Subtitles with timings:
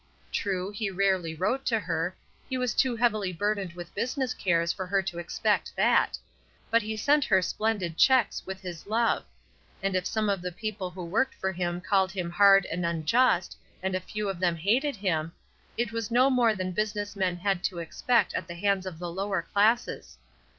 [0.31, 2.15] True, he rarely wrote to her,
[2.49, 6.17] he was too heavily burdened with business cares for her to expect that,
[6.71, 9.23] but he sent her splendid checks, with his love;
[9.83, 13.55] and if some of the people who worked for him called him hard and unjust,
[13.83, 15.33] and a few of them hated him,
[15.77, 18.47] it 156 ESTER RIED'S NAMESAKE was no more than business men had to expect at
[18.47, 20.17] the hands of the lower classes.